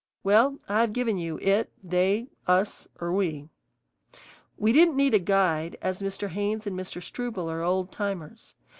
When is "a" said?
5.13-5.19